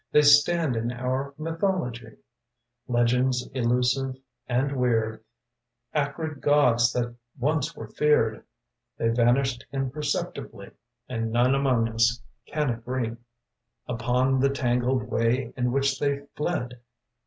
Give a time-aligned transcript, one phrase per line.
[0.11, 2.17] They stand in our mythology:
[2.87, 4.15] Legends elusive
[4.47, 5.23] and weird,
[5.93, 8.43] Acrid Gods that once were feared.
[8.97, 10.71] They vanished imperceptibly
[11.07, 13.15] And none among us can agree
[13.87, 16.79] Upon the tangled way in which they fled.